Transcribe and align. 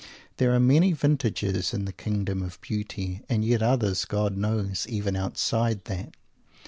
There 0.37 0.51
are 0.51 0.59
many 0.59 0.93
vintages 0.93 1.75
in 1.75 1.85
the 1.85 1.93
kingdom 1.93 2.41
of 2.41 2.59
Beauty; 2.59 3.21
and 3.29 3.45
yet 3.45 3.61
others 3.61 4.03
God 4.05 4.35
knows! 4.35 4.87
even 4.89 5.15
outside 5.15 5.81
that. 5.85 6.15